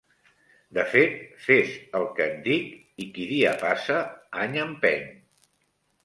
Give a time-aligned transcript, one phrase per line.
[0.75, 1.17] De fet
[1.47, 2.71] fes el que et dic
[3.05, 3.99] i qui dia passa
[4.45, 5.05] any empeny.